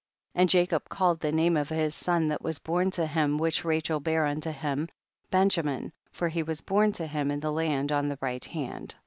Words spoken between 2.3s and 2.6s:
was